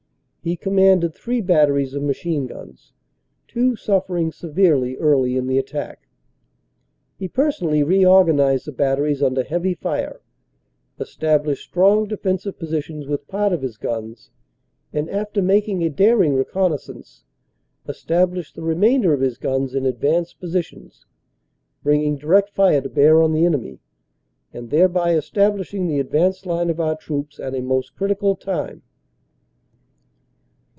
He 0.43 0.57
com 0.57 0.73
manded 0.73 1.13
three 1.13 1.39
batteries 1.39 1.93
of 1.93 2.01
machine 2.01 2.47
guns, 2.47 2.93
two 3.47 3.75
suffering 3.75 4.31
severely 4.31 4.97
early 4.97 5.37
in 5.37 5.45
the 5.45 5.59
attack. 5.59 6.07
He 7.19 7.27
personally 7.27 7.83
reorganized 7.83 8.65
the 8.65 8.71
batteries 8.71 9.21
under 9.21 9.43
heavy 9.43 9.75
fire, 9.75 10.19
established 10.99 11.61
strong 11.63 12.07
defensive 12.07 12.57
positions 12.57 13.05
with 13.07 13.27
part 13.27 13.53
of 13.53 13.61
his 13.61 13.77
guns, 13.77 14.31
and 14.91 15.07
after 15.11 15.43
making 15.43 15.83
a 15.83 15.91
daring 15.91 16.33
reconnaissance, 16.33 17.23
established 17.87 18.55
the 18.55 18.63
remainder 18.63 19.13
of 19.13 19.21
his 19.21 19.37
guns 19.37 19.75
in 19.75 19.85
advanced 19.85 20.39
positions, 20.39 21.05
bringing 21.83 22.17
direct 22.17 22.49
fire 22.49 22.81
to 22.81 22.89
bear 22.89 23.21
on 23.21 23.31
the 23.31 23.45
enemy, 23.45 23.79
and 24.51 24.71
thereby 24.71 25.13
establish 25.13 25.71
ing 25.71 25.85
the 25.87 25.99
advanced 25.99 26.47
line 26.47 26.71
of 26.71 26.79
our 26.79 26.95
troops 26.95 27.39
at 27.39 27.53
a 27.53 27.61
most 27.61 27.95
critical 27.95 28.35
time. 28.35 28.81